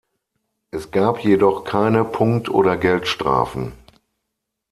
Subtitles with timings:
[0.71, 3.73] Es gab jedoch keine Punkt- oder Geldstrafen.